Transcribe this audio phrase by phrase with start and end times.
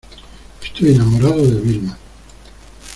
[0.63, 1.95] estoy enamorado de Vilma.